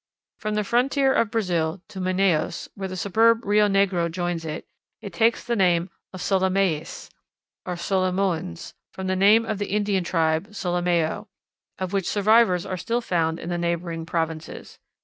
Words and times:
From 0.39 0.55
the 0.55 0.63
frontier 0.63 1.13
of 1.13 1.29
Brazil 1.29 1.79
to 1.89 1.99
Manaos, 2.01 2.67
where 2.73 2.87
the 2.87 2.97
superb 2.97 3.45
Rio 3.45 3.67
Negro 3.67 4.09
joins 4.09 4.43
it, 4.45 4.65
it 4.99 5.13
takes 5.13 5.43
the 5.43 5.55
name 5.55 5.91
of 6.11 6.19
the 6.19 6.35
Solimaës, 6.37 7.11
or 7.67 7.75
Solimoens, 7.75 8.73
from 8.91 9.05
the 9.05 9.15
name 9.15 9.45
of 9.45 9.59
the 9.59 9.67
Indian 9.67 10.03
tribe 10.03 10.47
Solimao, 10.55 11.27
of 11.77 11.93
which 11.93 12.09
survivors 12.09 12.65
are 12.65 12.77
still 12.77 13.01
found 13.01 13.39
in 13.39 13.49
the 13.49 13.59
neighboring 13.59 14.07
provinces. 14.07 14.79